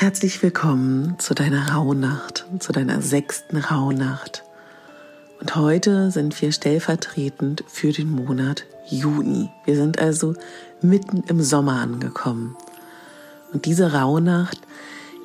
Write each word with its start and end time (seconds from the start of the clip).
Herzlich 0.00 0.42
willkommen 0.42 1.18
zu 1.18 1.34
deiner 1.34 1.72
Rauhnacht, 1.72 2.46
zu 2.58 2.72
deiner 2.72 3.02
sechsten 3.02 3.58
Rauhnacht. 3.58 4.44
Und 5.40 5.56
heute 5.56 6.10
sind 6.10 6.40
wir 6.40 6.52
stellvertretend 6.52 7.64
für 7.68 7.92
den 7.92 8.10
Monat 8.10 8.64
Juni. 8.86 9.50
Wir 9.66 9.76
sind 9.76 9.98
also 9.98 10.32
mitten 10.80 11.22
im 11.28 11.42
Sommer 11.42 11.82
angekommen. 11.82 12.56
Und 13.52 13.66
diese 13.66 13.92
Rauhnacht 13.92 14.58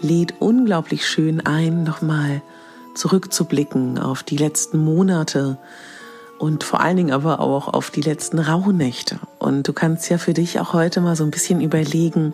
lädt 0.02 0.42
unglaublich 0.42 1.08
schön 1.08 1.40
ein, 1.40 1.86
nochmal 1.86 2.42
zurückzublicken 2.96 3.98
auf 3.98 4.24
die 4.24 4.36
letzten 4.36 4.80
Monate 4.80 5.58
und 6.38 6.66
vor 6.66 6.82
allen 6.82 6.98
Dingen 6.98 7.14
aber 7.14 7.40
auch 7.40 7.70
auf 7.70 7.92
die 7.92 8.02
letzten 8.02 8.40
Rauhnächte. 8.40 9.20
Und 9.40 9.70
du 9.70 9.72
kannst 9.72 10.10
ja 10.10 10.18
für 10.18 10.34
dich 10.34 10.60
auch 10.60 10.74
heute 10.74 11.00
mal 11.00 11.16
so 11.16 11.24
ein 11.24 11.32
bisschen 11.32 11.62
überlegen, 11.62 12.34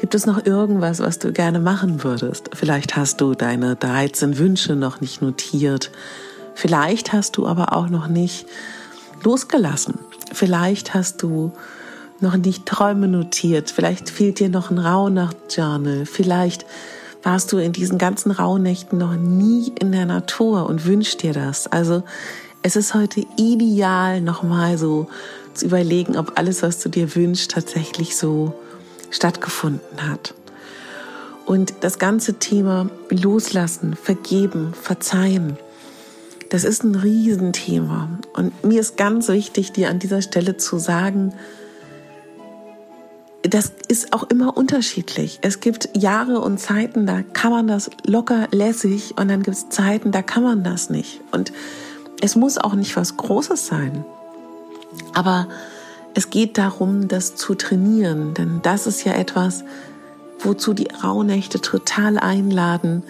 Gibt 0.00 0.14
es 0.14 0.26
noch 0.26 0.46
irgendwas, 0.46 1.00
was 1.00 1.18
du 1.18 1.32
gerne 1.32 1.58
machen 1.58 2.04
würdest? 2.04 2.50
Vielleicht 2.54 2.94
hast 2.94 3.20
du 3.20 3.34
deine 3.34 3.74
13 3.74 4.38
Wünsche 4.38 4.76
noch 4.76 5.00
nicht 5.00 5.22
notiert. 5.22 5.90
Vielleicht 6.54 7.12
hast 7.12 7.36
du 7.36 7.48
aber 7.48 7.72
auch 7.72 7.88
noch 7.88 8.06
nicht 8.06 8.46
losgelassen. 9.24 9.98
Vielleicht 10.32 10.94
hast 10.94 11.24
du 11.24 11.52
noch 12.20 12.36
nicht 12.36 12.64
Träume 12.64 13.08
notiert. 13.08 13.72
Vielleicht 13.72 14.08
fehlt 14.08 14.38
dir 14.38 14.48
noch 14.48 14.70
ein 14.70 14.78
Rauhnacht-Journal. 14.78 16.06
Vielleicht 16.06 16.64
warst 17.24 17.50
du 17.50 17.58
in 17.58 17.72
diesen 17.72 17.98
ganzen 17.98 18.30
Rauhnächten 18.30 19.00
noch 19.00 19.16
nie 19.16 19.72
in 19.80 19.90
der 19.90 20.06
Natur 20.06 20.66
und 20.68 20.86
wünschst 20.86 21.24
dir 21.24 21.32
das. 21.32 21.66
Also 21.66 22.04
es 22.62 22.76
ist 22.76 22.94
heute 22.94 23.26
ideal, 23.36 24.20
nochmal 24.20 24.78
so 24.78 25.08
zu 25.54 25.66
überlegen, 25.66 26.16
ob 26.16 26.38
alles, 26.38 26.62
was 26.62 26.78
du 26.78 26.88
dir 26.88 27.16
wünschst, 27.16 27.50
tatsächlich 27.50 28.16
so 28.16 28.54
stattgefunden 29.10 30.10
hat. 30.10 30.34
Und 31.46 31.74
das 31.80 31.98
ganze 31.98 32.34
Thema 32.34 32.90
Loslassen, 33.08 33.96
Vergeben, 33.96 34.74
Verzeihen, 34.74 35.56
das 36.50 36.64
ist 36.64 36.82
ein 36.82 36.94
Riesenthema. 36.94 38.08
Und 38.34 38.64
mir 38.64 38.80
ist 38.80 38.96
ganz 38.96 39.28
wichtig, 39.28 39.72
dir 39.72 39.90
an 39.90 39.98
dieser 39.98 40.22
Stelle 40.22 40.56
zu 40.56 40.78
sagen, 40.78 41.32
das 43.42 43.72
ist 43.88 44.12
auch 44.12 44.24
immer 44.24 44.56
unterschiedlich. 44.56 45.38
Es 45.42 45.60
gibt 45.60 45.90
Jahre 45.96 46.40
und 46.40 46.58
Zeiten, 46.58 47.06
da 47.06 47.22
kann 47.22 47.50
man 47.50 47.66
das 47.66 47.90
locker 48.04 48.48
lässig 48.50 49.14
und 49.16 49.28
dann 49.28 49.42
gibt 49.42 49.56
es 49.56 49.68
Zeiten, 49.68 50.10
da 50.10 50.22
kann 50.22 50.42
man 50.42 50.64
das 50.64 50.90
nicht. 50.90 51.20
Und 51.32 51.52
es 52.20 52.34
muss 52.34 52.58
auch 52.58 52.74
nicht 52.74 52.96
was 52.96 53.16
Großes 53.16 53.66
sein. 53.66 54.04
Aber 55.14 55.48
es 56.18 56.30
geht 56.30 56.58
darum, 56.58 57.06
das 57.06 57.36
zu 57.36 57.54
trainieren, 57.54 58.34
denn 58.34 58.58
das 58.64 58.88
ist 58.88 59.04
ja 59.04 59.12
etwas, 59.12 59.62
wozu 60.40 60.74
die 60.74 60.88
Rauhnächte 60.88 61.60
total 61.60 62.18
einladen, 62.18 63.04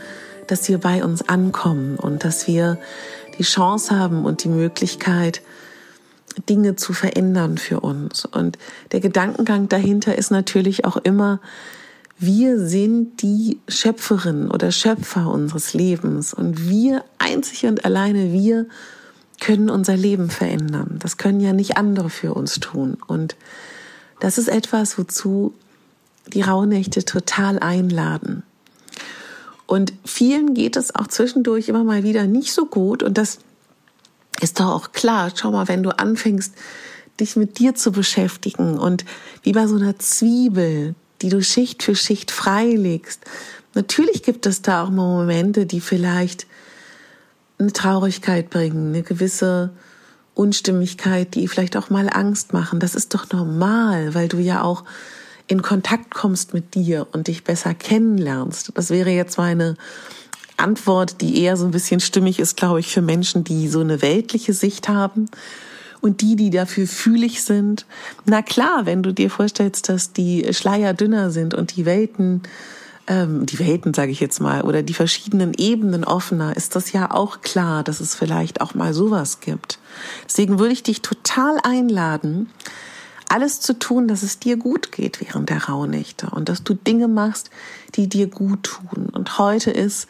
dass 0.47 0.69
wir 0.69 0.77
bei 0.77 1.03
uns 1.03 1.27
ankommen 1.27 1.97
und 1.97 2.23
dass 2.23 2.47
wir 2.47 2.77
die 3.39 3.45
Chance 3.45 3.99
haben 3.99 4.27
und 4.27 4.45
die 4.45 4.51
Möglichkeit, 4.51 5.41
Dinge 6.51 6.77
zu 6.77 6.93
verändern 6.93 7.57
für 7.57 7.81
uns. 7.81 8.27
Und 8.27 8.59
der 8.93 9.01
Gedankengang 9.01 9.71
dahinter 9.71 10.19
ist 10.19 10.31
natürlich 10.31 10.85
auch 10.85 10.99
immer, 10.99 11.41
wir 12.19 12.61
sind 12.61 13.23
die 13.23 13.59
Schöpferin 13.69 14.51
oder 14.51 14.71
Schöpfer 14.71 15.31
unseres 15.31 15.73
Lebens 15.73 16.35
und 16.35 16.69
wir 16.69 17.05
einzig 17.17 17.65
und 17.65 17.87
alleine 17.87 18.35
wir 18.35 18.67
können 19.41 19.71
unser 19.71 19.97
Leben 19.97 20.31
verändern. 20.31 20.99
Das 21.01 21.17
können 21.17 21.41
ja 21.41 21.53
nicht 21.53 21.77
andere 21.77 22.11
für 22.11 22.35
uns 22.35 22.61
tun. 22.61 22.97
Und 23.07 23.37
das 24.21 24.39
ist 24.39 24.49
etwas, 24.49 24.99
wozu 24.99 25.55
die 26.27 26.43
Rauhnächte 26.43 27.05
total 27.05 27.59
einladen. 27.59 28.43
Und 29.67 29.93
vielen 30.05 30.55
geht 30.55 30.77
es 30.77 30.95
auch 30.95 31.07
zwischendurch 31.07 31.69
immer 31.69 31.85
mal 31.85 32.03
wieder 32.03 32.27
nicht 32.27 32.53
so 32.53 32.67
gut. 32.67 33.03
Und 33.03 33.19
das 33.19 33.39
ist 34.41 34.61
doch 34.61 34.71
auch 34.71 34.93
klar. 34.93 35.31
Schau 35.35 35.51
mal, 35.51 35.69
wenn 35.69 35.83
du 35.83 35.97
anfängst, 35.97 36.55
dich 37.21 37.37
mit 37.37 37.59
dir 37.59 37.75
zu 37.75 37.93
beschäftigen 37.93 38.79
und 38.79 39.05
wie 39.43 39.53
bei 39.53 39.67
so 39.67 39.77
einer 39.77 39.99
Zwiebel, 39.99 40.95
die 41.21 41.29
du 41.29 41.43
Schicht 41.43 41.83
für 41.83 41.97
Schicht 41.97 42.31
freilegst. 42.31 43.21
Natürlich 43.75 44.23
gibt 44.23 44.47
es 44.47 44.63
da 44.63 44.85
auch 44.85 44.91
mal 44.91 45.21
Momente, 45.21 45.67
die 45.67 45.81
vielleicht 45.81 46.47
eine 47.59 47.73
Traurigkeit 47.73 48.51
bringen, 48.51 48.89
eine 48.89 49.03
gewisse 49.03 49.71
Unstimmigkeit, 50.35 51.35
die 51.35 51.49
vielleicht 51.49 51.77
auch 51.77 51.91
mal 51.91 52.09
Angst 52.09 52.53
machen. 52.53 52.79
Das 52.79 52.95
ist 52.95 53.15
doch 53.15 53.31
normal, 53.33 54.15
weil 54.15 54.29
du 54.29 54.39
ja 54.39 54.63
auch 54.63 54.85
in 55.49 55.63
Kontakt 55.63 56.15
kommst 56.15 56.55
mit 56.55 56.75
dir 56.75 57.09
und 57.13 57.27
dich 57.27 57.43
besser 57.43 57.75
kennenlernst. 57.75 58.71
Das 58.75 58.91
wäre 58.91 59.11
jetzt 59.11 59.39
meine 59.39 59.77
Antwort, 60.57 61.21
die 61.21 61.43
eher 61.43 61.57
so 61.57 61.65
ein 61.65 61.71
bisschen 61.71 62.01
stimmig 62.01 62.39
ist, 62.39 62.57
glaube 62.57 62.81
ich, 62.81 62.93
für 62.93 63.03
Menschen, 63.03 63.45
die 63.45 63.69
so 63.69 63.81
eine 63.81 64.03
weltliche 64.03 64.53
Sicht 64.53 64.89
haben 64.89 65.27
und 66.01 66.21
die, 66.21 66.37
die 66.37 66.51
dafür 66.51 66.87
fühlig 66.87 67.43
sind. 67.43 67.87
Na 68.25 68.43
klar, 68.43 68.85
wenn 68.85 69.03
du 69.03 69.13
dir 69.13 69.31
vorstellst, 69.31 69.89
dass 69.89 70.13
die 70.13 70.53
Schleier 70.53 70.95
dünner 70.95 71.31
sind 71.31 71.55
und 71.55 71.77
die 71.77 71.87
Welten 71.87 72.43
ähm, 73.09 73.47
die 73.47 73.59
Welten, 73.59 73.95
sage 73.95 74.13
ich 74.13 74.21
jetzt 74.21 74.41
mal, 74.41 74.63
oder 74.63 74.83
die 74.83 74.95
verschiedenen 74.95 75.55
Ebenen 75.55 76.05
offener, 76.05 76.57
ist 76.57 76.77
das 76.77 76.93
ja 76.93 77.11
auch 77.11 77.41
klar, 77.41 77.83
dass 77.83 78.01
es 78.01 78.15
vielleicht 78.15 78.61
auch 78.61 78.75
mal 78.75 78.95
sowas 78.95 79.41
gibt. 79.41 79.79
Deswegen 80.27 80.59
würde 80.59 80.75
ich 80.75 80.83
dich 80.83 81.03
total 81.03 81.59
einladen, 81.63 82.51
alles 83.29 83.61
zu 83.61 83.79
tun, 83.79 84.09
dass 84.09 84.23
es 84.23 84.39
dir 84.39 84.57
gut 84.57 84.93
geht 84.93 85.21
während 85.21 85.51
der 85.51 85.65
Rauhnächte 85.65 86.31
und 86.31 86.49
dass 86.49 86.63
du 86.65 86.75
Dinge 86.75 87.09
machst, 87.09 87.51
die 87.95 88.09
dir 88.09 88.27
gut 88.27 88.63
tun. 88.65 89.09
Und 89.11 89.39
heute 89.39 89.71
ist 89.71 90.07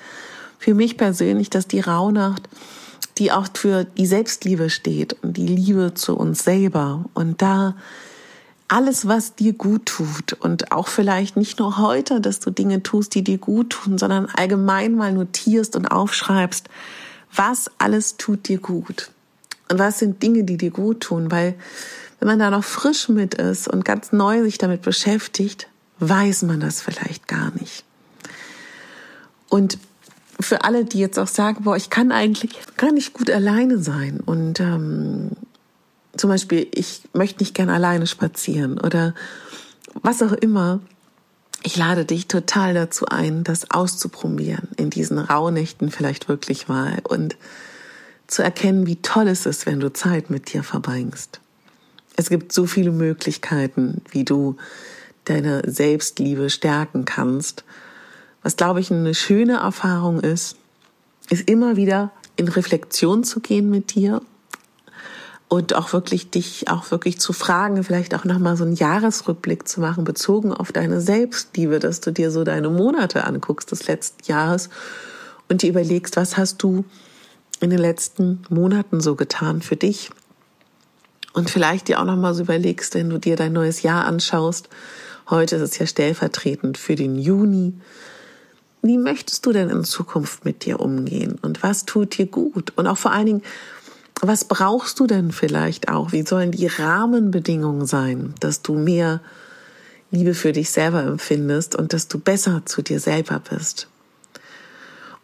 für 0.59 0.75
mich 0.75 0.97
persönlich, 0.97 1.51
dass 1.51 1.67
die 1.67 1.81
Rauhnacht, 1.81 2.49
die 3.19 3.33
auch 3.33 3.49
für 3.55 3.85
die 3.85 4.07
Selbstliebe 4.07 4.71
steht 4.71 5.17
und 5.23 5.37
die 5.37 5.47
Liebe 5.47 5.95
zu 5.95 6.17
uns 6.17 6.45
selber. 6.45 7.05
Und 7.15 7.43
da 7.43 7.75
alles, 8.69 9.09
was 9.09 9.35
dir 9.35 9.55
gut 9.55 9.87
tut. 9.87 10.35
Und 10.35 10.73
auch 10.73 10.89
vielleicht 10.89 11.37
nicht 11.37 11.59
nur 11.59 11.79
heute, 11.79 12.21
dass 12.21 12.41
du 12.41 12.51
Dinge 12.51 12.83
tust, 12.83 13.15
die 13.15 13.25
dir 13.25 13.39
gut 13.39 13.71
tun, 13.71 13.99
sondern 13.99 14.27
allgemein 14.27 14.95
mal 14.95 15.13
notierst 15.13 15.75
und 15.75 15.87
aufschreibst, 15.87 16.69
was 17.35 17.71
alles 17.79 18.17
tut 18.17 18.49
dir 18.49 18.59
gut. 18.59 19.11
Und 19.71 19.79
was 19.79 19.99
sind 19.99 20.23
Dinge, 20.23 20.45
die 20.45 20.57
dir 20.57 20.71
gut 20.71 21.01
tun, 21.01 21.31
weil 21.31 21.55
wenn 22.21 22.29
man 22.29 22.39
da 22.39 22.51
noch 22.51 22.65
frisch 22.65 23.09
mit 23.09 23.35
ist 23.35 23.69
und 23.69 23.85
ganz 23.85 24.13
neu 24.13 24.43
sich 24.43 24.59
damit 24.59 24.83
beschäftigt, 24.83 25.69
weiß 26.01 26.43
man 26.43 26.61
das 26.61 26.81
vielleicht 26.81 27.29
gar 27.29 27.53
nicht. 27.55 27.85
Und 29.49 29.79
für 30.41 30.65
alle, 30.65 30.85
die 30.85 30.99
jetzt 30.99 31.19
auch 31.19 31.27
sagen, 31.27 31.65
boah, 31.65 31.77
ich 31.77 31.91
kann 31.91 32.13
eigentlich 32.13 32.59
gar 32.77 32.93
nicht 32.93 33.13
gut 33.13 33.31
alleine 33.31 33.79
sein. 33.79 34.21
Und 34.25 34.61
ähm, 34.61 35.31
zum 36.19 36.31
Beispiel, 36.31 36.69
ich 36.73 37.03
möchte 37.13 37.43
nicht 37.43 37.55
gern 37.55 37.71
alleine 37.71 38.07
spazieren 38.07 38.79
oder 38.79 39.15
was 40.03 40.23
auch 40.23 40.33
immer. 40.33 40.81
Ich 41.63 41.77
lade 41.77 42.05
dich 42.05 42.29
total 42.29 42.75
dazu 42.75 43.07
ein, 43.07 43.45
das 43.45 43.71
auszuprobieren, 43.71 44.69
in 44.77 44.91
diesen 44.91 45.19
Rauhnächten 45.19 45.91
vielleicht 45.91 46.29
wirklich 46.29 46.69
mal 46.69 46.99
und 47.09 47.37
zu 48.27 48.43
erkennen, 48.43 48.87
wie 48.87 48.97
toll 48.97 49.27
es 49.27 49.47
ist, 49.47 49.67
wenn 49.67 49.81
du 49.81 49.93
Zeit 49.93 50.31
mit 50.31 50.53
dir 50.53 50.63
verbringst. 50.63 51.41
Es 52.17 52.29
gibt 52.29 52.53
so 52.53 52.67
viele 52.67 52.91
Möglichkeiten, 52.91 54.03
wie 54.11 54.25
du 54.25 54.57
deine 55.25 55.63
Selbstliebe 55.67 56.51
stärken 56.51 57.05
kannst. 57.05 57.65
Was, 58.43 58.57
glaube 58.57 58.81
ich, 58.81 58.91
eine 58.91 59.15
schöne 59.15 59.59
Erfahrung 59.59 60.21
ist, 60.21 60.57
ist 61.31 61.49
immer 61.49 61.77
wieder 61.77 62.13
in 62.37 62.49
Reflexion 62.49 63.25
zu 63.25 63.41
gehen 63.41 63.71
mit 63.71 63.95
dir 63.95 64.21
und 65.49 65.75
auch 65.75 65.93
wirklich 65.93 66.31
dich 66.31 66.69
auch 66.69 66.91
wirklich 66.91 67.19
zu 67.19 67.33
fragen, 67.33 67.83
vielleicht 67.83 68.15
auch 68.15 68.25
nochmal 68.25 68.57
so 68.57 68.65
einen 68.65 68.75
Jahresrückblick 68.75 69.67
zu 69.67 69.81
machen, 69.81 70.05
bezogen 70.05 70.53
auf 70.53 70.73
deine 70.73 71.01
Selbstliebe, 71.01 71.79
dass 71.79 72.01
du 72.01 72.13
dir 72.13 72.31
so 72.31 72.45
deine 72.45 72.69
Monate 72.69 73.25
anguckst 73.25 73.71
des 73.73 73.87
letzten 73.87 74.25
Jahres 74.31 74.69
und 75.49 75.63
dir 75.63 75.71
überlegst, 75.71 76.17
was 76.17 76.37
hast 76.37 76.63
du 76.63 76.85
in 77.61 77.71
den 77.71 77.79
letzten 77.79 78.43
Monaten 78.51 79.01
so 79.01 79.15
getan 79.15 79.63
für 79.63 79.77
dich? 79.77 80.11
Und 81.33 81.51
vielleicht 81.51 81.89
dir 81.89 82.01
auch 82.01 82.05
nochmal 82.05 82.35
so 82.35 82.43
überlegst, 82.43 82.95
wenn 82.95 83.09
du 83.09 83.19
dir 83.19 83.37
dein 83.37 83.53
neues 83.53 83.83
Jahr 83.83 84.05
anschaust, 84.05 84.69
Heute 85.31 85.57
ist 85.57 85.63
es 85.63 85.79
ja 85.79 85.87
stellvertretend 85.87 86.79
für 86.79 86.95
den 86.95 87.19
Juni. 87.19 87.75
Wie 88.81 88.97
möchtest 88.97 89.45
du 89.45 89.53
denn 89.53 89.69
in 89.69 89.85
Zukunft 89.85 90.47
mit 90.47 90.65
dir 90.65 90.81
umgehen? 90.81 91.39
Und 91.43 91.63
was 91.63 91.85
tut 91.85 92.17
dir 92.17 92.25
gut? 92.25 92.73
Und 92.77 92.87
auch 92.87 92.97
vor 92.97 93.13
allen 93.13 93.27
Dingen, 93.27 93.43
was 94.21 94.45
brauchst 94.45 95.01
du 95.01 95.07
denn 95.07 95.33
vielleicht 95.33 95.89
auch? 95.89 96.13
Wie 96.13 96.27
sollen 96.27 96.51
die 96.51 96.67
Rahmenbedingungen 96.67 97.87
sein, 97.87 98.35
dass 98.41 98.63
du 98.63 98.75
mehr 98.75 99.21
Liebe 100.11 100.35
für 100.35 100.53
dich 100.53 100.71
selber 100.71 101.03
empfindest 101.03 101.77
und 101.77 101.93
dass 101.93 102.09
du 102.09 102.19
besser 102.19 102.63
zu 102.65 102.83
dir 102.83 103.01
selber 103.01 103.41
bist? 103.51 103.89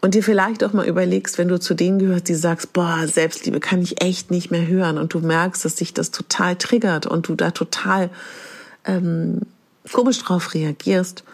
Und 0.01 0.15
dir 0.15 0.23
vielleicht 0.23 0.63
auch 0.63 0.75
mal 0.75 0.87
überlegst, 0.87 1.39
wenn 1.39 1.49
du 1.49 1.59
zu 1.59 1.73
denen 1.73 1.99
gehörst, 1.99 2.29
die 2.29 2.35
sagst, 2.35 2.75
boah, 2.75 3.07
Selbstliebe 3.07 3.59
kann 3.59 3.81
ich 3.81 4.03
echt 4.03 4.31
nicht 4.31 4.51
mehr 4.51 4.67
hören 4.67 4.99
und 4.99 5.15
du 5.15 5.21
merkst, 5.21 5.65
dass 5.65 5.79
sich 5.79 5.95
das 5.95 6.11
total 6.11 6.57
triggert 6.57 7.07
und 7.07 7.29
du 7.29 7.35
da 7.35 7.53
total 7.53 8.11
ähm, 8.85 9.41
komisch 9.91 10.19
drauf 10.19 10.53
reagierst, 10.53 11.25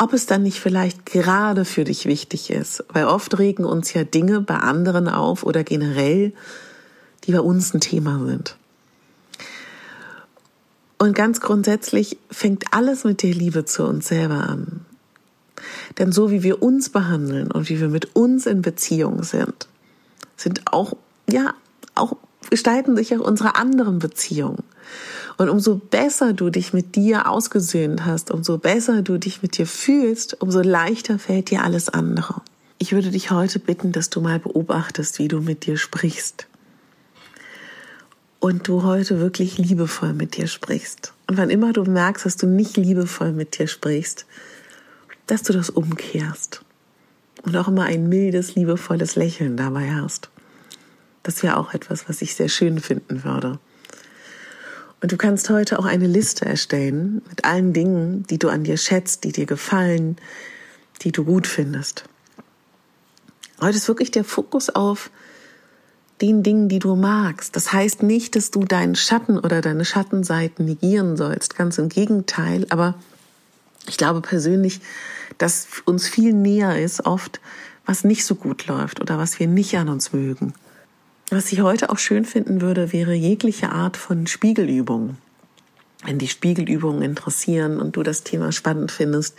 ob 0.00 0.14
es 0.14 0.24
dann 0.24 0.42
nicht 0.42 0.60
vielleicht 0.60 1.04
gerade 1.04 1.66
für 1.66 1.84
dich 1.84 2.06
wichtig 2.06 2.50
ist. 2.50 2.82
Weil 2.88 3.04
oft 3.04 3.38
regen 3.38 3.66
uns 3.66 3.92
ja 3.92 4.02
Dinge 4.02 4.40
bei 4.40 4.56
anderen 4.56 5.08
auf 5.08 5.42
oder 5.42 5.62
generell, 5.62 6.32
die 7.24 7.32
bei 7.32 7.40
uns 7.40 7.74
ein 7.74 7.82
Thema 7.82 8.18
sind. 8.24 8.56
Und 10.98 11.14
ganz 11.14 11.40
grundsätzlich 11.42 12.16
fängt 12.30 12.72
alles 12.72 13.04
mit 13.04 13.22
der 13.22 13.34
Liebe 13.34 13.66
zu 13.66 13.84
uns 13.84 14.08
selber 14.08 14.48
an. 14.48 14.86
Denn 15.98 16.12
so 16.12 16.30
wie 16.30 16.42
wir 16.42 16.62
uns 16.62 16.88
behandeln 16.88 17.50
und 17.50 17.68
wie 17.68 17.78
wir 17.78 17.88
mit 17.88 18.16
uns 18.16 18.46
in 18.46 18.62
Beziehung 18.62 19.22
sind, 19.22 19.68
sind 20.34 20.72
auch, 20.72 20.94
ja, 21.28 21.52
auch 21.94 22.16
gestalten 22.48 22.96
sich 22.96 23.14
auch 23.14 23.20
unsere 23.20 23.56
anderen 23.56 23.98
Beziehungen. 23.98 24.64
Und 25.40 25.48
umso 25.48 25.76
besser 25.76 26.34
du 26.34 26.50
dich 26.50 26.74
mit 26.74 26.96
dir 26.96 27.26
ausgesöhnt 27.26 28.04
hast, 28.04 28.30
umso 28.30 28.58
besser 28.58 29.00
du 29.00 29.16
dich 29.16 29.40
mit 29.40 29.56
dir 29.56 29.66
fühlst, 29.66 30.38
umso 30.42 30.60
leichter 30.60 31.18
fällt 31.18 31.48
dir 31.48 31.64
alles 31.64 31.88
andere. 31.88 32.42
Ich 32.76 32.92
würde 32.92 33.10
dich 33.10 33.30
heute 33.30 33.58
bitten, 33.58 33.90
dass 33.90 34.10
du 34.10 34.20
mal 34.20 34.38
beobachtest, 34.38 35.18
wie 35.18 35.28
du 35.28 35.40
mit 35.40 35.64
dir 35.64 35.78
sprichst. 35.78 36.46
Und 38.38 38.68
du 38.68 38.82
heute 38.82 39.18
wirklich 39.18 39.56
liebevoll 39.56 40.12
mit 40.12 40.36
dir 40.36 40.46
sprichst. 40.46 41.14
Und 41.26 41.38
wann 41.38 41.48
immer 41.48 41.72
du 41.72 41.84
merkst, 41.84 42.26
dass 42.26 42.36
du 42.36 42.46
nicht 42.46 42.76
liebevoll 42.76 43.32
mit 43.32 43.58
dir 43.58 43.66
sprichst, 43.66 44.26
dass 45.26 45.42
du 45.42 45.54
das 45.54 45.70
umkehrst 45.70 46.60
und 47.44 47.56
auch 47.56 47.68
immer 47.68 47.84
ein 47.84 48.10
mildes, 48.10 48.56
liebevolles 48.56 49.16
Lächeln 49.16 49.56
dabei 49.56 49.90
hast. 49.90 50.28
Das 51.22 51.42
wäre 51.42 51.56
auch 51.56 51.72
etwas, 51.72 52.10
was 52.10 52.20
ich 52.20 52.34
sehr 52.34 52.50
schön 52.50 52.78
finden 52.78 53.24
würde. 53.24 53.58
Und 55.02 55.12
du 55.12 55.16
kannst 55.16 55.48
heute 55.48 55.78
auch 55.78 55.86
eine 55.86 56.06
Liste 56.06 56.44
erstellen 56.44 57.22
mit 57.28 57.44
allen 57.44 57.72
Dingen, 57.72 58.24
die 58.28 58.38
du 58.38 58.48
an 58.48 58.64
dir 58.64 58.76
schätzt, 58.76 59.24
die 59.24 59.32
dir 59.32 59.46
gefallen, 59.46 60.16
die 61.02 61.12
du 61.12 61.24
gut 61.24 61.46
findest. 61.46 62.04
Heute 63.60 63.76
ist 63.76 63.88
wirklich 63.88 64.10
der 64.10 64.24
Fokus 64.24 64.70
auf 64.70 65.10
den 66.20 66.42
Dingen, 66.42 66.68
die 66.68 66.78
du 66.78 66.96
magst. 66.96 67.56
Das 67.56 67.72
heißt 67.72 68.02
nicht, 68.02 68.36
dass 68.36 68.50
du 68.50 68.64
deinen 68.64 68.94
Schatten 68.94 69.38
oder 69.38 69.62
deine 69.62 69.86
Schattenseiten 69.86 70.66
negieren 70.66 71.16
sollst. 71.16 71.56
Ganz 71.56 71.78
im 71.78 71.88
Gegenteil. 71.88 72.66
Aber 72.68 72.94
ich 73.86 73.96
glaube 73.96 74.20
persönlich, 74.20 74.80
dass 75.38 75.66
uns 75.86 76.08
viel 76.08 76.34
näher 76.34 76.78
ist 76.78 77.06
oft, 77.06 77.40
was 77.86 78.04
nicht 78.04 78.26
so 78.26 78.34
gut 78.34 78.66
läuft 78.66 79.00
oder 79.00 79.18
was 79.18 79.38
wir 79.38 79.46
nicht 79.46 79.76
an 79.78 79.88
uns 79.88 80.12
mögen. 80.12 80.52
Was 81.32 81.52
ich 81.52 81.60
heute 81.60 81.90
auch 81.90 81.98
schön 81.98 82.24
finden 82.24 82.60
würde, 82.60 82.92
wäre 82.92 83.14
jegliche 83.14 83.70
Art 83.70 83.96
von 83.96 84.26
Spiegelübung. 84.26 85.16
Wenn 86.04 86.18
die 86.18 86.26
Spiegelübungen 86.26 87.02
interessieren 87.02 87.80
und 87.80 87.94
du 87.94 88.02
das 88.02 88.24
Thema 88.24 88.50
spannend 88.50 88.90
findest, 88.90 89.36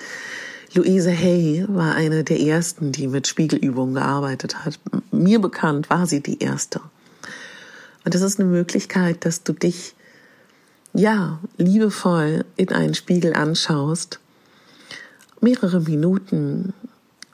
Louise 0.73 1.11
Hay 1.11 1.65
war 1.67 1.93
eine 1.95 2.23
der 2.23 2.39
ersten, 2.39 2.93
die 2.93 3.07
mit 3.07 3.27
Spiegelübungen 3.27 3.93
gearbeitet 3.93 4.63
hat. 4.63 4.79
Mir 5.11 5.41
bekannt 5.41 5.89
war 5.89 6.07
sie 6.07 6.21
die 6.21 6.39
erste. 6.39 6.79
Und 8.05 8.15
das 8.15 8.21
ist 8.21 8.39
eine 8.39 8.47
Möglichkeit, 8.47 9.25
dass 9.25 9.43
du 9.43 9.51
dich, 9.51 9.93
ja, 10.93 11.41
liebevoll 11.57 12.45
in 12.55 12.69
einen 12.69 12.93
Spiegel 12.93 13.33
anschaust 13.33 14.21
mehrere 15.41 15.81
Minuten 15.81 16.73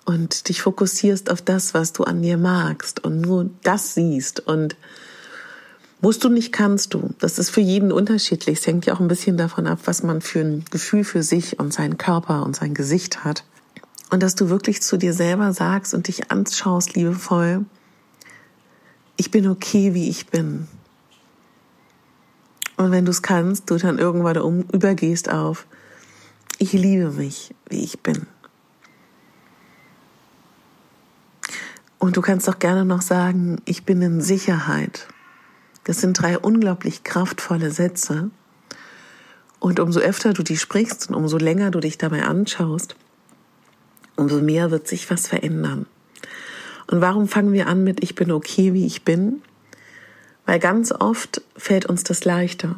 und 0.07 0.48
dich 0.48 0.62
fokussierst 0.62 1.30
auf 1.30 1.42
das, 1.42 1.74
was 1.74 1.92
du 1.92 2.06
an 2.06 2.21
dir 2.21 2.38
magst 2.38 3.04
und 3.04 3.19
nur 3.19 3.50
das 3.63 3.94
siehst 3.94 4.39
und 4.39 4.77
musst 6.00 6.24
du 6.24 6.30
nicht, 6.30 6.54
kannst 6.54 6.94
du. 6.94 7.09
Das 7.19 7.38
ist 7.38 7.50
für 7.50 7.59
jeden 7.59 7.92
unterschiedlich. 7.92 8.59
Es 8.59 8.68
hängt 8.68 8.86
ja 8.86 8.95
auch 8.95 9.01
ein 9.01 9.09
bisschen 9.09 9.36
davon 9.36 9.68
ab, 9.68 9.80
was 9.83 10.04
man 10.04 10.21
für 10.21 10.39
ein 10.39 10.63
Gefühl 10.71 11.04
für 11.04 11.24
sich 11.24 11.59
und 11.59 11.74
seinen 11.74 11.98
Körper 11.98 12.44
und 12.44 12.56
sein 12.56 12.74
Gesicht 12.74 13.25
hat. 13.25 13.44
Und 14.09 14.24
dass 14.24 14.36
du 14.36 14.48
wirklich 14.48 14.81
zu 14.81 14.95
dir 14.95 15.13
selber 15.13 15.51
sagst 15.51 15.94
und 15.94 16.07
dich 16.07 16.31
anschaust, 16.31 16.95
liebevoll, 16.95 17.65
ich 19.18 19.30
bin 19.30 19.45
okay, 19.50 19.94
wie 19.94 20.07
ich 20.07 20.27
bin. 20.27 20.69
Und 22.77 22.92
wenn 22.92 23.04
du 23.04 23.12
es 23.12 23.24
kannst, 23.24 23.69
du 23.69 23.75
dann 23.75 24.00
irgendwann 24.00 24.38
um, 24.38 24.62
übergehst 24.71 25.30
auf, 25.30 25.68
ich 26.59 26.71
liebe 26.71 27.12
mich, 27.12 27.54
wie 27.69 27.83
ich 27.83 28.00
bin. 28.00 28.25
Und 31.99 32.17
du 32.17 32.21
kannst 32.21 32.47
auch 32.49 32.59
gerne 32.59 32.85
noch 32.85 33.01
sagen, 33.01 33.61
ich 33.65 33.83
bin 33.83 34.01
in 34.01 34.21
Sicherheit. 34.21 35.07
Das 35.83 36.01
sind 36.01 36.21
drei 36.21 36.38
unglaublich 36.38 37.03
kraftvolle 37.03 37.71
Sätze. 37.71 38.29
Und 39.59 39.79
umso 39.79 39.99
öfter 39.99 40.33
du 40.33 40.44
die 40.44 40.57
sprichst 40.57 41.09
und 41.09 41.15
umso 41.15 41.38
länger 41.38 41.71
du 41.71 41.79
dich 41.79 41.97
dabei 41.97 42.23
anschaust, 42.23 42.95
umso 44.15 44.41
mehr 44.41 44.69
wird 44.69 44.88
sich 44.88 45.09
was 45.09 45.27
verändern. 45.27 45.88
Und 46.85 47.01
warum 47.01 47.27
fangen 47.27 47.53
wir 47.53 47.67
an 47.67 47.83
mit 47.83 48.03
Ich 48.03 48.15
bin 48.15 48.31
okay, 48.31 48.73
wie 48.73 48.85
ich 48.85 49.03
bin? 49.03 49.41
Weil 50.45 50.59
ganz 50.59 50.91
oft 50.91 51.41
fällt 51.55 51.88
uns 51.88 52.03
das 52.03 52.23
leichter 52.23 52.75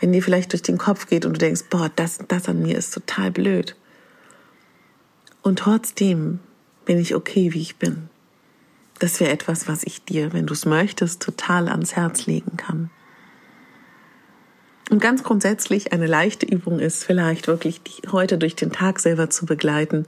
wenn 0.00 0.12
dir 0.12 0.22
vielleicht 0.22 0.52
durch 0.52 0.62
den 0.62 0.78
Kopf 0.78 1.06
geht 1.06 1.24
und 1.24 1.34
du 1.34 1.38
denkst, 1.38 1.64
boah, 1.70 1.90
das, 1.94 2.18
das 2.28 2.48
an 2.48 2.62
mir 2.62 2.76
ist 2.76 2.92
total 2.92 3.30
blöd. 3.30 3.76
Und 5.42 5.60
trotzdem 5.60 6.40
bin 6.84 6.98
ich 6.98 7.14
okay, 7.14 7.52
wie 7.52 7.62
ich 7.62 7.76
bin. 7.76 8.08
Das 8.98 9.20
wäre 9.20 9.30
etwas, 9.30 9.68
was 9.68 9.84
ich 9.84 10.04
dir, 10.04 10.32
wenn 10.32 10.46
du 10.46 10.54
es 10.54 10.64
möchtest, 10.64 11.22
total 11.22 11.68
ans 11.68 11.96
Herz 11.96 12.26
legen 12.26 12.56
kann. 12.56 12.90
Und 14.90 15.00
ganz 15.00 15.22
grundsätzlich 15.24 15.92
eine 15.92 16.06
leichte 16.06 16.46
Übung 16.46 16.78
ist 16.78 17.04
vielleicht 17.04 17.48
wirklich 17.48 17.80
heute 18.10 18.38
durch 18.38 18.54
den 18.54 18.72
Tag 18.72 19.00
selber 19.00 19.28
zu 19.28 19.44
begleiten 19.44 20.06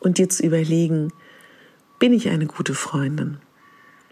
und 0.00 0.18
dir 0.18 0.28
zu 0.28 0.44
überlegen, 0.44 1.12
bin 1.98 2.12
ich 2.12 2.28
eine 2.28 2.46
gute 2.46 2.74
Freundin? 2.74 3.38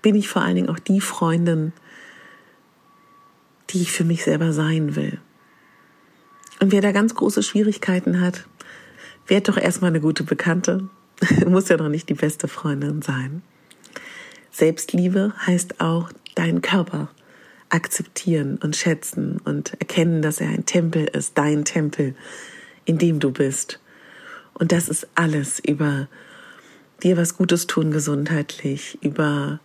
Bin 0.03 0.15
ich 0.15 0.29
vor 0.29 0.43
allen 0.43 0.57
Dingen 0.57 0.69
auch 0.69 0.79
die 0.79 1.01
Freundin, 1.01 1.73
die 3.71 3.83
ich 3.83 3.93
für 3.93 4.05
mich 4.05 4.23
selber 4.23 4.53
sein 4.53 4.97
will. 4.97 5.19
Und 6.61 6.73
wer 6.73 6.81
da 6.81 6.93
ganz 6.93 7.15
große 7.15 7.43
Schwierigkeiten 7.43 8.21
hat, 8.21 8.47
wird 9.27 9.49
doch 9.49 9.57
erstmal 9.57 9.91
eine 9.91 10.01
gute 10.01 10.25
Bekannte. 10.25 10.89
Muss 11.47 11.69
ja 11.69 11.77
doch 11.77 11.89
nicht 11.89 12.09
die 12.09 12.15
beste 12.15 12.49
Freundin 12.49 13.03
sein. 13.03 13.43
Selbstliebe 14.57 15.35
heißt 15.47 15.81
auch 15.81 16.11
deinen 16.35 16.63
Körper 16.63 17.11
akzeptieren 17.69 18.59
und 18.63 18.75
schätzen 18.75 19.39
und 19.45 19.75
erkennen, 19.81 20.23
dass 20.23 20.41
er 20.41 20.49
ein 20.49 20.65
Tempel 20.65 21.05
ist, 21.05 21.37
dein 21.37 21.65
Tempel, 21.67 22.15
in 22.87 22.97
dem 22.97 23.19
du 23.19 23.33
bist. 23.33 23.81
Und 24.55 24.73
das 24.73 24.89
ist 24.89 25.09
alles 25.15 25.59
über 25.59 26.09
dir 27.03 27.19
was 27.19 27.37
Gutes 27.37 27.67
tun 27.67 27.91
gesundheitlich, 27.91 28.97
über 29.03 29.61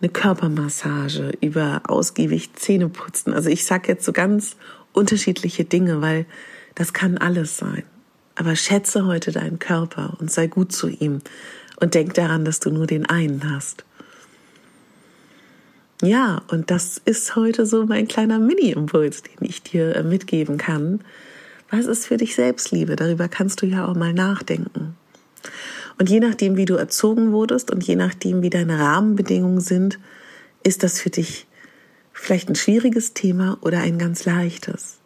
eine 0.00 0.08
Körpermassage, 0.08 1.32
über 1.40 1.82
ausgiebig 1.86 2.54
Zähne 2.54 2.88
putzen. 2.88 3.32
Also 3.32 3.50
ich 3.50 3.64
sag 3.64 3.86
jetzt 3.86 4.04
so 4.04 4.12
ganz 4.12 4.56
unterschiedliche 4.92 5.64
Dinge, 5.64 6.00
weil 6.00 6.26
das 6.74 6.92
kann 6.92 7.18
alles 7.18 7.56
sein. 7.56 7.84
Aber 8.34 8.56
schätze 8.56 9.06
heute 9.06 9.30
deinen 9.30 9.60
Körper 9.60 10.16
und 10.18 10.30
sei 10.30 10.48
gut 10.48 10.72
zu 10.72 10.88
ihm 10.88 11.20
und 11.80 11.94
denk 11.94 12.14
daran, 12.14 12.44
dass 12.44 12.58
du 12.58 12.70
nur 12.70 12.88
den 12.88 13.06
einen 13.06 13.48
hast. 13.52 13.84
Ja, 16.02 16.42
und 16.48 16.70
das 16.70 16.98
ist 17.04 17.34
heute 17.34 17.66
so 17.66 17.84
mein 17.84 18.06
kleiner 18.06 18.38
Mini-Impuls, 18.38 19.24
den 19.24 19.48
ich 19.48 19.62
dir 19.62 19.96
äh, 19.96 20.02
mitgeben 20.04 20.56
kann. 20.56 21.00
Was 21.70 21.86
ist 21.86 22.06
für 22.06 22.16
dich 22.16 22.36
Selbstliebe? 22.36 22.94
Darüber 22.94 23.28
kannst 23.28 23.62
du 23.62 23.66
ja 23.66 23.86
auch 23.86 23.96
mal 23.96 24.12
nachdenken. 24.12 24.96
Und 25.98 26.08
je 26.08 26.20
nachdem, 26.20 26.56
wie 26.56 26.66
du 26.66 26.74
erzogen 26.74 27.32
wurdest 27.32 27.72
und 27.72 27.82
je 27.84 27.96
nachdem, 27.96 28.42
wie 28.42 28.50
deine 28.50 28.78
Rahmenbedingungen 28.78 29.60
sind, 29.60 29.98
ist 30.62 30.84
das 30.84 31.00
für 31.00 31.10
dich 31.10 31.46
vielleicht 32.12 32.48
ein 32.48 32.54
schwieriges 32.54 33.12
Thema 33.12 33.58
oder 33.60 33.78
ein 33.78 33.98
ganz 33.98 34.24
leichtes. 34.24 34.98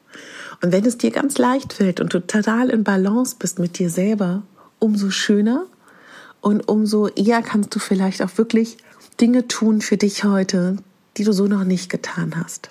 Und 0.62 0.72
wenn 0.72 0.84
es 0.84 0.99
dir 0.99 1.11
ganz 1.11 1.38
leicht 1.38 1.72
fällt 1.72 2.00
und 2.00 2.12
du 2.12 2.20
total 2.20 2.68
in 2.68 2.84
Balance 2.84 3.37
bist 3.38 3.58
mit 3.58 3.78
dir 3.78 3.88
selber, 3.88 4.42
umso 4.78 5.11
schöner 5.11 5.66
und 6.42 6.68
umso 6.68 7.08
eher 7.08 7.40
kannst 7.40 7.75
du 7.75 7.78
vielleicht 7.78 8.20
auch 8.20 8.37
wirklich 8.37 8.76
Dinge 9.21 9.49
tun 9.49 9.81
für 9.81 9.97
dich 9.97 10.25
heute, 10.25 10.76
die 11.16 11.25
du 11.25 11.33
so 11.33 11.47
noch 11.47 11.64
nicht 11.64 11.90
getan 11.90 12.35
hast. 12.37 12.71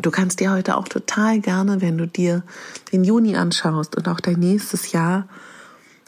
Du 0.00 0.10
kannst 0.10 0.40
dir 0.40 0.52
heute 0.52 0.76
auch 0.76 0.88
total 0.88 1.40
gerne, 1.40 1.80
wenn 1.80 1.98
du 1.98 2.06
dir 2.06 2.42
den 2.92 3.04
Juni 3.04 3.36
anschaust 3.36 3.96
und 3.96 4.08
auch 4.08 4.20
dein 4.20 4.38
nächstes 4.38 4.92
Jahr 4.92 5.28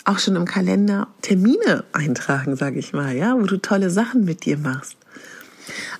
auch 0.04 0.18
schon 0.18 0.36
im 0.36 0.46
Kalender 0.46 1.08
Termine 1.20 1.84
eintragen, 1.92 2.56
sage 2.56 2.78
ich 2.78 2.92
mal, 2.92 3.14
ja, 3.14 3.36
wo 3.38 3.42
du 3.42 3.60
tolle 3.60 3.90
Sachen 3.90 4.24
mit 4.24 4.44
dir 4.44 4.56
machst. 4.56 4.96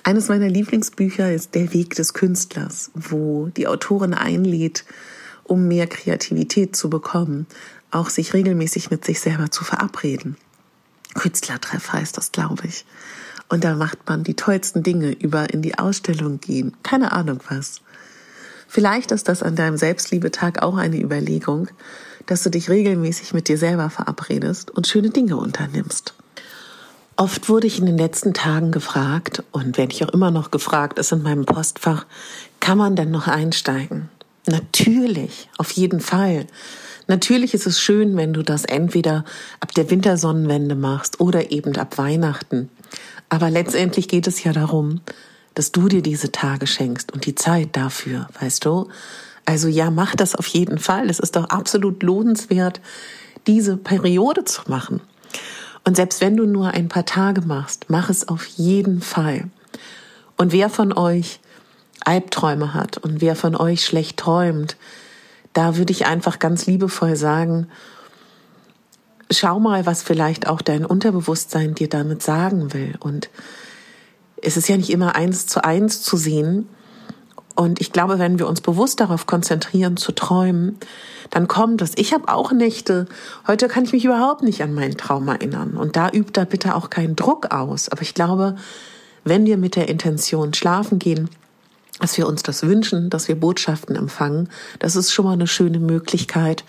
Eines 0.03 0.27
meiner 0.27 0.49
Lieblingsbücher 0.49 1.31
ist 1.31 1.55
Der 1.55 1.73
Weg 1.73 1.95
des 1.95 2.13
Künstlers, 2.13 2.91
wo 2.93 3.47
die 3.55 3.67
Autorin 3.67 4.13
einlädt, 4.13 4.85
um 5.43 5.67
mehr 5.67 5.87
Kreativität 5.87 6.75
zu 6.75 6.89
bekommen, 6.89 7.47
auch 7.91 8.09
sich 8.09 8.33
regelmäßig 8.33 8.91
mit 8.91 9.05
sich 9.05 9.19
selber 9.19 9.51
zu 9.51 9.63
verabreden. 9.63 10.35
Künstlertreff 11.13 11.93
heißt 11.93 12.17
das, 12.17 12.31
glaube 12.31 12.67
ich. 12.67 12.85
Und 13.49 13.63
da 13.63 13.75
macht 13.75 14.07
man 14.07 14.23
die 14.23 14.35
tollsten 14.35 14.83
Dinge 14.83 15.11
über 15.11 15.53
in 15.53 15.61
die 15.61 15.77
Ausstellung 15.77 16.39
gehen. 16.39 16.75
Keine 16.83 17.11
Ahnung 17.11 17.39
was. 17.49 17.81
Vielleicht 18.67 19.11
ist 19.11 19.29
das 19.29 19.43
an 19.43 19.55
deinem 19.55 19.77
Selbstliebetag 19.77 20.63
auch 20.63 20.77
eine 20.77 20.99
Überlegung, 20.99 21.67
dass 22.25 22.43
du 22.43 22.49
dich 22.49 22.69
regelmäßig 22.69 23.33
mit 23.33 23.47
dir 23.47 23.57
selber 23.57 23.89
verabredest 23.89 24.71
und 24.71 24.87
schöne 24.87 25.11
Dinge 25.11 25.37
unternimmst. 25.37 26.15
Oft 27.15 27.47
wurde 27.49 27.67
ich 27.67 27.77
in 27.77 27.85
den 27.85 27.97
letzten 27.97 28.33
Tagen 28.33 28.71
gefragt 28.71 29.43
und 29.51 29.77
werde 29.77 29.93
ich 29.93 30.03
auch 30.03 30.09
immer 30.09 30.31
noch 30.31 30.49
gefragt, 30.49 30.97
ist 30.97 31.11
in 31.11 31.21
meinem 31.21 31.45
Postfach, 31.45 32.07
kann 32.59 32.79
man 32.79 32.95
denn 32.95 33.11
noch 33.11 33.27
einsteigen? 33.27 34.09
Natürlich, 34.47 35.49
auf 35.57 35.71
jeden 35.71 35.99
Fall. 35.99 36.47
Natürlich 37.07 37.53
ist 37.53 37.67
es 37.67 37.79
schön, 37.79 38.15
wenn 38.15 38.33
du 38.33 38.43
das 38.43 38.65
entweder 38.65 39.25
ab 39.59 39.73
der 39.73 39.89
Wintersonnenwende 39.89 40.75
machst 40.75 41.19
oder 41.19 41.51
eben 41.51 41.75
ab 41.77 41.97
Weihnachten. 41.97 42.69
Aber 43.29 43.49
letztendlich 43.49 44.07
geht 44.07 44.27
es 44.27 44.43
ja 44.43 44.53
darum, 44.53 45.01
dass 45.53 45.71
du 45.71 45.87
dir 45.87 46.01
diese 46.01 46.31
Tage 46.31 46.67
schenkst 46.67 47.11
und 47.11 47.25
die 47.25 47.35
Zeit 47.35 47.69
dafür, 47.75 48.27
weißt 48.39 48.65
du? 48.65 48.87
Also 49.45 49.67
ja, 49.67 49.91
mach 49.91 50.15
das 50.15 50.35
auf 50.35 50.47
jeden 50.47 50.77
Fall. 50.77 51.09
Es 51.09 51.19
ist 51.19 51.35
doch 51.35 51.45
absolut 51.45 52.01
lohnenswert, 52.01 52.79
diese 53.45 53.77
Periode 53.77 54.45
zu 54.45 54.61
machen. 54.67 55.01
Und 55.83 55.97
selbst 55.97 56.21
wenn 56.21 56.37
du 56.37 56.45
nur 56.45 56.69
ein 56.69 56.87
paar 56.87 57.05
Tage 57.05 57.41
machst, 57.41 57.85
mach 57.89 58.09
es 58.09 58.27
auf 58.27 58.45
jeden 58.45 59.01
Fall. 59.01 59.49
Und 60.37 60.53
wer 60.53 60.69
von 60.69 60.93
euch 60.93 61.39
Albträume 62.05 62.73
hat 62.73 62.97
und 62.97 63.21
wer 63.21 63.35
von 63.35 63.55
euch 63.55 63.85
schlecht 63.85 64.17
träumt, 64.17 64.77
da 65.53 65.77
würde 65.77 65.91
ich 65.91 66.05
einfach 66.05 66.39
ganz 66.39 66.65
liebevoll 66.65 67.15
sagen, 67.15 67.67
schau 69.31 69.59
mal, 69.59 69.85
was 69.85 70.03
vielleicht 70.03 70.47
auch 70.47 70.61
dein 70.61 70.85
Unterbewusstsein 70.85 71.75
dir 71.75 71.89
damit 71.89 72.21
sagen 72.21 72.73
will. 72.73 72.95
Und 72.99 73.29
es 74.41 74.57
ist 74.57 74.67
ja 74.67 74.77
nicht 74.77 74.89
immer 74.89 75.15
eins 75.15 75.47
zu 75.47 75.63
eins 75.63 76.01
zu 76.01 76.17
sehen. 76.17 76.67
Und 77.55 77.79
ich 77.81 77.91
glaube, 77.91 78.17
wenn 78.17 78.39
wir 78.39 78.47
uns 78.47 78.61
bewusst 78.61 78.99
darauf 78.99 79.27
konzentrieren, 79.27 79.95
zu 79.95 80.11
träumen, 80.11 80.77
dann 81.29 81.47
kommt 81.47 81.81
es. 81.81 81.93
Ich 81.95 82.13
habe 82.13 82.27
auch 82.29 82.51
Nächte. 82.51 83.05
Heute 83.47 83.67
kann 83.67 83.85
ich 83.85 83.93
mich 83.93 84.05
überhaupt 84.05 84.41
nicht 84.41 84.63
an 84.63 84.73
meinen 84.73 84.97
Traum 84.97 85.27
erinnern. 85.27 85.77
Und 85.77 85.95
da 85.95 86.09
übt 86.09 86.31
da 86.33 86.45
bitte 86.45 86.75
auch 86.75 86.89
keinen 86.89 87.15
Druck 87.15 87.51
aus. 87.51 87.89
Aber 87.89 88.01
ich 88.01 88.15
glaube, 88.15 88.55
wenn 89.23 89.45
wir 89.45 89.57
mit 89.57 89.75
der 89.75 89.87
Intention 89.87 90.53
schlafen 90.53 90.99
gehen, 90.99 91.29
dass 92.03 92.17
wir 92.17 92.27
uns 92.27 92.43
das 92.43 92.63
wünschen, 92.63 93.09
dass 93.09 93.29
wir 93.29 93.39
Botschaften 93.39 93.95
empfangen, 93.95 94.49
das 94.79 94.97
ist 94.97 95.13
schon 95.13 95.23
mal 95.23 95.31
eine 95.31 95.47
schöne 95.47 95.79
Möglichkeit. 95.79 96.65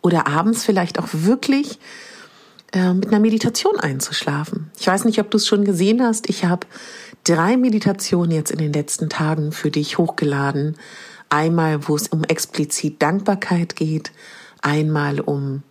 Oder 0.00 0.28
abends 0.28 0.64
vielleicht 0.64 1.00
auch 1.00 1.08
wirklich 1.10 1.80
äh, 2.72 2.94
mit 2.94 3.08
einer 3.08 3.18
Meditation 3.18 3.80
einzuschlafen. 3.80 4.70
Ich 4.78 4.86
weiß 4.86 5.06
nicht, 5.06 5.18
ob 5.18 5.28
du 5.28 5.38
es 5.38 5.46
schon 5.48 5.64
gesehen 5.64 6.00
hast. 6.00 6.30
Ich 6.30 6.44
habe 6.44 6.68
drei 7.24 7.56
Meditationen 7.56 8.30
jetzt 8.30 8.52
in 8.52 8.58
den 8.58 8.72
letzten 8.72 9.08
Tagen 9.08 9.50
für 9.50 9.72
dich 9.72 9.98
hochgeladen. 9.98 10.76
Einmal, 11.30 11.88
wo 11.88 11.96
es 11.96 12.06
um 12.06 12.22
explizit 12.22 13.02
Dankbarkeit 13.02 13.74
geht, 13.74 14.12
einmal 14.62 15.18
um 15.18 15.64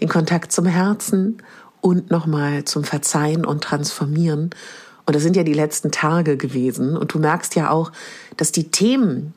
den 0.00 0.08
Kontakt 0.08 0.52
zum 0.52 0.64
Herzen 0.64 1.42
und 1.82 2.10
nochmal 2.10 2.64
zum 2.64 2.82
Verzeihen 2.82 3.44
und 3.44 3.62
Transformieren. 3.62 4.54
Und 5.08 5.14
das 5.14 5.22
sind 5.22 5.36
ja 5.36 5.42
die 5.42 5.54
letzten 5.54 5.90
Tage 5.90 6.36
gewesen. 6.36 6.94
Und 6.94 7.14
du 7.14 7.18
merkst 7.18 7.54
ja 7.54 7.70
auch, 7.70 7.92
dass 8.36 8.52
die 8.52 8.70
Themen 8.70 9.32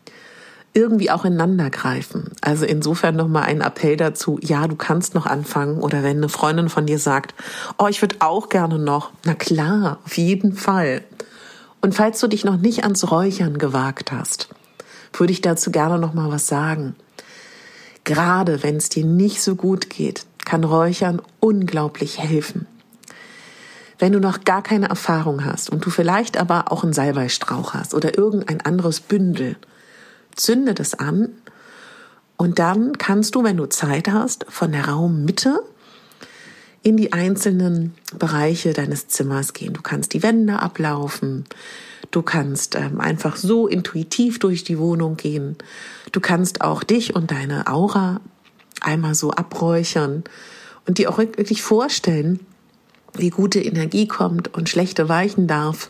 irgendwie 0.74 1.10
auch 1.10 1.24
ineinander 1.24 1.70
greifen. 1.70 2.32
Also 2.42 2.66
insofern 2.66 3.16
nochmal 3.16 3.44
ein 3.44 3.62
Appell 3.62 3.96
dazu, 3.96 4.38
ja, 4.42 4.68
du 4.68 4.76
kannst 4.76 5.16
noch 5.16 5.26
anfangen. 5.26 5.78
Oder 5.78 6.04
wenn 6.04 6.18
eine 6.18 6.28
Freundin 6.28 6.68
von 6.68 6.88
dir 6.88 7.00
sagt, 7.00 7.34
oh, 7.78 7.88
ich 7.88 8.02
würde 8.02 8.18
auch 8.20 8.50
gerne 8.50 8.80
noch. 8.80 9.12
Na 9.24 9.34
klar, 9.34 10.00
auf 10.06 10.18
jeden 10.18 10.56
Fall. 10.58 11.04
Und 11.80 11.96
falls 11.96 12.20
du 12.20 12.28
dich 12.28 12.44
noch 12.44 12.58
nicht 12.58 12.84
ans 12.84 13.10
Räuchern 13.10 13.58
gewagt 13.58 14.12
hast, 14.12 14.50
würde 15.14 15.32
ich 15.32 15.40
dazu 15.40 15.72
gerne 15.72 15.98
noch 16.00 16.14
mal 16.14 16.30
was 16.30 16.48
sagen. 16.48 16.98
Gerade 18.04 18.62
wenn 18.62 18.76
es 18.76 18.90
dir 18.90 19.06
nicht 19.06 19.42
so 19.42 19.56
gut 19.56 19.90
geht, 19.90 20.26
kann 20.44 20.66
Räuchern 20.66 21.22
unglaublich 21.40 22.20
helfen. 22.20 22.68
Wenn 24.02 24.14
du 24.14 24.20
noch 24.20 24.46
gar 24.46 24.64
keine 24.64 24.90
Erfahrung 24.90 25.46
hast 25.46 25.70
und 25.70 25.86
du 25.86 25.92
vielleicht 25.92 26.36
aber 26.36 26.72
auch 26.72 26.84
einen 26.84 26.92
Salbeistrauch 26.92 27.76
hast 27.76 27.94
oder 27.94 28.18
irgendein 28.18 28.60
anderes 28.62 29.00
Bündel, 29.00 29.58
zünde 30.36 30.74
das 30.74 30.96
an 30.96 31.30
und 32.36 32.58
dann 32.58 32.98
kannst 32.98 33.36
du, 33.36 33.44
wenn 33.44 33.58
du 33.58 33.68
Zeit 33.68 34.10
hast, 34.10 34.48
von 34.50 34.72
der 34.72 34.88
Raummitte 34.88 35.62
in 36.82 36.98
die 36.98 37.14
einzelnen 37.14 37.94
Bereiche 38.18 38.74
deines 38.74 39.08
Zimmers 39.08 39.54
gehen. 39.54 39.74
Du 39.74 39.84
kannst 39.84 40.16
die 40.16 40.24
Wände 40.24 40.58
ablaufen. 40.58 41.46
Du 42.10 42.24
kannst 42.24 42.74
ähm, 42.74 43.00
einfach 43.00 43.36
so 43.36 43.68
intuitiv 43.68 44.40
durch 44.40 44.64
die 44.64 44.80
Wohnung 44.80 45.16
gehen. 45.16 45.58
Du 46.12 46.22
kannst 46.22 46.62
auch 46.62 46.84
dich 46.84 47.16
und 47.16 47.30
deine 47.30 47.68
Aura 47.68 48.20
einmal 48.82 49.14
so 49.14 49.30
abräuchern 49.30 50.24
und 50.88 50.98
dir 50.98 51.12
auch 51.12 51.20
wirklich 51.20 51.62
vorstellen, 51.62 52.40
wie 53.14 53.30
gute 53.30 53.60
Energie 53.60 54.08
kommt 54.08 54.54
und 54.54 54.70
schlechte 54.70 55.10
weichen 55.10 55.48
darf. 55.48 55.90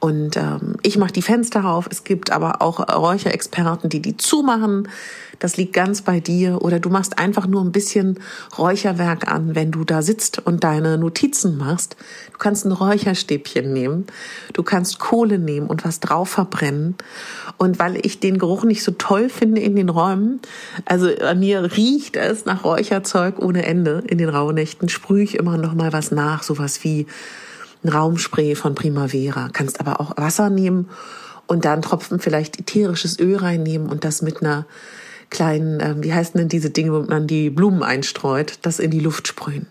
Und 0.00 0.38
ähm, 0.38 0.76
ich 0.82 0.96
mache 0.96 1.12
die 1.12 1.20
Fenster 1.20 1.66
auf. 1.66 1.86
Es 1.90 2.04
gibt 2.04 2.32
aber 2.32 2.62
auch 2.62 2.80
Räucherexperten, 2.80 3.90
die 3.90 4.00
die 4.00 4.16
zumachen. 4.16 4.88
Das 5.40 5.58
liegt 5.58 5.74
ganz 5.74 6.00
bei 6.00 6.20
dir. 6.20 6.62
Oder 6.62 6.80
du 6.80 6.88
machst 6.88 7.18
einfach 7.18 7.46
nur 7.46 7.62
ein 7.62 7.70
bisschen 7.70 8.18
Räucherwerk 8.56 9.30
an, 9.30 9.54
wenn 9.54 9.70
du 9.70 9.84
da 9.84 10.00
sitzt 10.00 10.38
und 10.46 10.64
deine 10.64 10.96
Notizen 10.96 11.58
machst. 11.58 11.96
Du 12.32 12.38
kannst 12.38 12.64
ein 12.64 12.72
Räucherstäbchen 12.72 13.74
nehmen. 13.74 14.06
Du 14.54 14.62
kannst 14.62 14.98
Kohle 14.98 15.38
nehmen 15.38 15.66
und 15.66 15.84
was 15.84 16.00
drauf 16.00 16.30
verbrennen. 16.30 16.94
Und 17.58 17.78
weil 17.78 17.98
ich 18.04 18.20
den 18.20 18.38
Geruch 18.38 18.64
nicht 18.64 18.82
so 18.82 18.92
toll 18.92 19.28
finde 19.28 19.60
in 19.60 19.76
den 19.76 19.90
Räumen, 19.90 20.40
also 20.86 21.14
an 21.14 21.40
mir 21.40 21.76
riecht 21.76 22.16
es 22.16 22.46
nach 22.46 22.64
Räucherzeug 22.64 23.38
ohne 23.38 23.66
Ende 23.66 24.02
in 24.06 24.16
den 24.16 24.30
Rauhnächten, 24.30 24.88
sprühe 24.88 25.24
ich 25.24 25.34
immer 25.34 25.58
noch 25.58 25.74
mal 25.74 25.92
was 25.92 26.10
nach, 26.10 26.42
sowas 26.42 26.82
wie 26.84 27.06
ein 27.82 27.88
Raumspray 27.88 28.54
von 28.54 28.74
Primavera. 28.74 29.48
Kannst 29.52 29.80
aber 29.80 30.00
auch 30.00 30.16
Wasser 30.16 30.50
nehmen 30.50 30.88
und 31.46 31.64
dann 31.64 31.82
Tropfen 31.82 32.20
vielleicht 32.20 32.60
ätherisches 32.60 33.18
Öl 33.18 33.36
reinnehmen 33.36 33.88
und 33.88 34.04
das 34.04 34.22
mit 34.22 34.42
einer 34.42 34.66
kleinen, 35.30 35.80
äh, 35.80 35.94
wie 35.98 36.12
heißen 36.12 36.38
denn 36.38 36.48
diese 36.48 36.70
Dinge, 36.70 36.92
wo 36.92 37.00
man 37.00 37.26
die 37.26 37.50
Blumen 37.50 37.82
einstreut, 37.82 38.58
das 38.62 38.78
in 38.78 38.90
die 38.90 39.00
Luft 39.00 39.28
sprühen. 39.28 39.66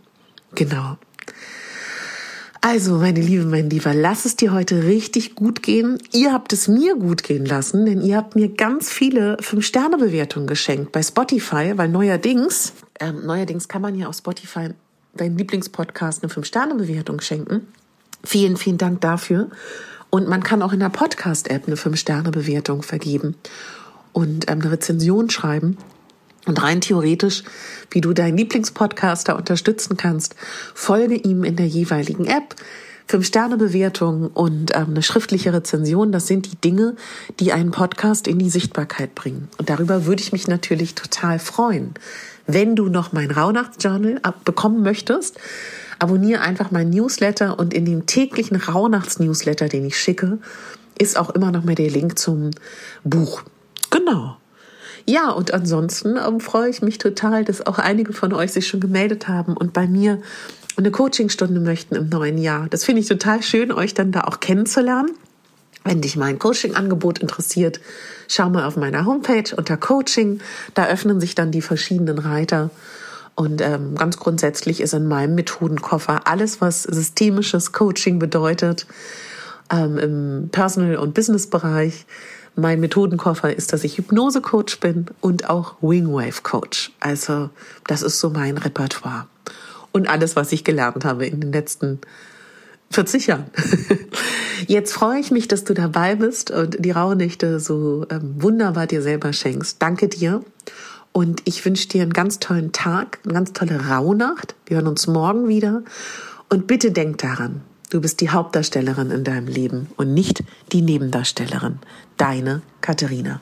Genau. 0.55 0.97
Also, 2.61 2.97
meine 2.97 3.21
Liebe, 3.21 3.45
mein 3.45 3.69
Lieber, 3.69 3.93
lass 3.93 4.25
es 4.25 4.35
dir 4.35 4.51
heute 4.51 4.83
richtig 4.83 5.35
gut 5.35 5.63
gehen. 5.63 5.97
Ihr 6.11 6.33
habt 6.33 6.51
es 6.51 6.67
mir 6.67 6.95
gut 6.95 7.23
gehen 7.23 7.45
lassen, 7.45 7.85
denn 7.85 8.01
ihr 8.01 8.17
habt 8.17 8.35
mir 8.35 8.49
ganz 8.49 8.89
viele 8.91 9.37
Fünf-Sterne-Bewertungen 9.39 10.45
geschenkt 10.45 10.91
bei 10.91 11.01
Spotify, 11.01 11.77
weil 11.77 11.87
neuerdings, 11.87 12.73
ähm, 12.99 13.25
neuerdings 13.25 13.69
kann 13.69 13.81
man 13.81 13.95
ja 13.95 14.07
auf 14.07 14.15
Spotify 14.15 14.71
deinen 15.13 15.37
Lieblingspodcast 15.37 16.21
eine 16.21 16.29
Fünf-Sterne-Bewertung 16.29 17.21
schenken. 17.21 17.67
Vielen, 18.23 18.57
vielen 18.57 18.77
Dank 18.77 19.01
dafür. 19.01 19.49
Und 20.09 20.27
man 20.27 20.43
kann 20.43 20.61
auch 20.61 20.73
in 20.73 20.79
der 20.79 20.89
Podcast-App 20.89 21.67
eine 21.67 21.75
5-Sterne-Bewertung 21.75 22.81
vergeben 22.81 23.35
und 24.11 24.49
ähm, 24.49 24.61
eine 24.61 24.71
Rezension 24.71 25.29
schreiben. 25.29 25.77
Und 26.45 26.61
rein 26.63 26.81
theoretisch, 26.81 27.43
wie 27.91 28.01
du 28.01 28.13
deinen 28.13 28.37
Lieblingspodcaster 28.37 29.35
unterstützen 29.35 29.97
kannst, 29.97 30.35
folge 30.73 31.15
ihm 31.15 31.43
in 31.43 31.55
der 31.55 31.67
jeweiligen 31.67 32.25
App. 32.25 32.55
Fünf-Sterne-Bewertung 33.07 34.27
und 34.27 34.75
ähm, 34.75 34.89
eine 34.89 35.01
schriftliche 35.01 35.51
Rezension, 35.51 36.11
das 36.11 36.27
sind 36.27 36.51
die 36.51 36.55
Dinge, 36.55 36.95
die 37.39 37.51
einen 37.51 37.71
Podcast 37.71 38.27
in 38.27 38.37
die 38.37 38.51
Sichtbarkeit 38.51 39.15
bringen. 39.15 39.47
Und 39.57 39.71
darüber 39.71 40.05
würde 40.05 40.21
ich 40.21 40.31
mich 40.31 40.47
natürlich 40.47 40.93
total 40.93 41.39
freuen. 41.39 41.95
Wenn 42.45 42.75
du 42.75 42.87
noch 42.87 43.11
mein 43.11 43.31
Rauhnachtsjournal 43.31 44.21
bekommen 44.45 44.83
möchtest, 44.83 45.39
abonniere 45.99 46.41
einfach 46.41 46.71
mein 46.71 46.89
Newsletter 46.89 47.59
und 47.59 47.73
in 47.73 47.85
dem 47.85 48.05
täglichen 48.05 48.57
Rauhnachts-Newsletter, 48.57 49.69
den 49.69 49.85
ich 49.85 49.97
schicke, 49.97 50.39
ist 50.97 51.17
auch 51.17 51.29
immer 51.29 51.51
noch 51.51 51.63
mal 51.63 51.75
der 51.75 51.89
Link 51.89 52.17
zum 52.17 52.51
Buch. 53.03 53.43
Genau. 53.89 54.37
Ja, 55.05 55.31
und 55.31 55.53
ansonsten 55.53 56.17
ähm, 56.17 56.39
freue 56.39 56.69
ich 56.69 56.81
mich 56.81 56.97
total, 56.97 57.43
dass 57.43 57.65
auch 57.65 57.79
einige 57.79 58.13
von 58.13 58.33
euch 58.33 58.51
sich 58.51 58.67
schon 58.67 58.79
gemeldet 58.79 59.27
haben 59.27 59.57
und 59.57 59.73
bei 59.73 59.87
mir 59.87 60.21
eine 60.77 60.91
Coachingstunde 60.91 61.59
möchten 61.59 61.95
im 61.95 62.09
neuen 62.09 62.37
Jahr. 62.37 62.67
Das 62.69 62.83
finde 62.83 63.01
ich 63.01 63.07
total 63.07 63.41
schön, 63.41 63.71
euch 63.71 63.93
dann 63.93 64.11
da 64.11 64.21
auch 64.21 64.39
kennenzulernen. 64.39 65.11
Wenn 65.83 66.01
dich 66.01 66.15
mein 66.15 66.39
Coaching-Angebot 66.39 67.19
interessiert, 67.19 67.79
schau 68.27 68.49
mal 68.49 68.65
auf 68.65 68.75
meiner 68.75 69.05
Homepage 69.05 69.55
unter 69.55 69.77
Coaching. 69.77 70.41
Da 70.73 70.87
öffnen 70.87 71.19
sich 71.19 71.35
dann 71.35 71.51
die 71.51 71.61
verschiedenen 71.61 72.19
Reiter. 72.19 72.69
Und 73.39 73.61
ähm, 73.61 73.95
ganz 73.95 74.17
grundsätzlich 74.17 74.81
ist 74.81 74.93
in 74.93 75.07
meinem 75.07 75.33
Methodenkoffer 75.33 76.27
alles, 76.27 76.59
was 76.59 76.83
systemisches 76.83 77.71
Coaching 77.71 78.19
bedeutet, 78.19 78.85
ähm, 79.71 79.97
im 79.97 80.49
Personal- 80.51 80.97
und 80.97 81.13
Business-Bereich. 81.13 82.05
Mein 82.57 82.81
Methodenkoffer 82.81 83.55
ist, 83.55 83.71
dass 83.71 83.85
ich 83.85 83.97
Hypnose-Coach 83.97 84.81
bin 84.81 85.05
und 85.21 85.49
auch 85.49 85.75
Wingwave-Coach. 85.79 86.91
Also 86.99 87.49
das 87.87 88.01
ist 88.01 88.19
so 88.19 88.29
mein 88.29 88.57
Repertoire. 88.57 89.27
Und 89.93 90.09
alles, 90.09 90.35
was 90.35 90.51
ich 90.51 90.65
gelernt 90.65 91.05
habe 91.05 91.25
in 91.25 91.39
den 91.39 91.53
letzten 91.53 92.01
40 92.91 93.27
Jahren. 93.27 93.45
Jetzt 94.67 94.91
freue 94.91 95.21
ich 95.21 95.31
mich, 95.31 95.47
dass 95.47 95.63
du 95.63 95.73
dabei 95.73 96.15
bist 96.15 96.51
und 96.51 96.83
die 96.83 96.91
Rauhnächte 96.91 97.61
so 97.61 98.05
ähm, 98.09 98.35
wunderbar 98.39 98.85
dir 98.85 99.01
selber 99.01 99.31
schenkst. 99.31 99.81
Danke 99.81 100.09
dir. 100.09 100.43
Und 101.11 101.41
ich 101.45 101.63
wünsche 101.65 101.87
dir 101.87 102.01
einen 102.01 102.13
ganz 102.13 102.39
tollen 102.39 102.71
Tag, 102.71 103.19
eine 103.23 103.33
ganz 103.33 103.53
tolle 103.53 103.87
Rauhnacht. 103.87 104.55
Wir 104.65 104.77
hören 104.77 104.87
uns 104.87 105.07
morgen 105.07 105.47
wieder. 105.47 105.83
Und 106.49 106.67
bitte 106.67 106.91
denk 106.91 107.17
daran, 107.17 107.61
du 107.89 108.01
bist 108.01 108.21
die 108.21 108.29
Hauptdarstellerin 108.29 109.11
in 109.11 109.23
deinem 109.23 109.47
Leben 109.47 109.87
und 109.97 110.13
nicht 110.13 110.43
die 110.71 110.81
Nebendarstellerin. 110.81 111.79
Deine 112.17 112.61
Katharina. 112.81 113.41